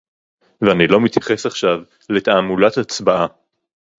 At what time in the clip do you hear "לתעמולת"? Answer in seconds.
2.09-2.77